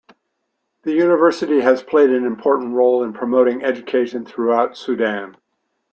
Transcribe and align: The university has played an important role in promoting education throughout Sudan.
The 0.81 0.93
university 0.93 1.59
has 1.59 1.83
played 1.83 2.09
an 2.09 2.25
important 2.25 2.73
role 2.73 3.03
in 3.03 3.13
promoting 3.13 3.63
education 3.63 4.25
throughout 4.25 4.75
Sudan. 4.75 5.37